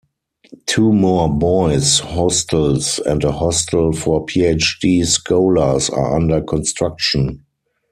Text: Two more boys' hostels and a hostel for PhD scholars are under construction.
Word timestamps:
Two 0.65 0.91
more 0.91 1.29
boys' 1.31 1.99
hostels 1.99 2.97
and 3.05 3.23
a 3.23 3.31
hostel 3.31 3.93
for 3.93 4.25
PhD 4.25 5.05
scholars 5.05 5.91
are 5.91 6.15
under 6.15 6.41
construction. 6.41 7.45